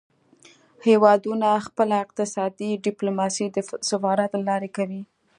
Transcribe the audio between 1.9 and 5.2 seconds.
اقتصادي ډیپلوماسي د سفارت له لارې کوي